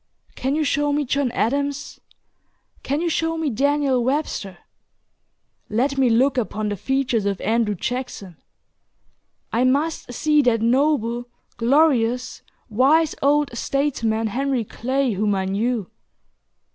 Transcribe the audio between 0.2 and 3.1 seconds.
Can you show me John Adams? Can you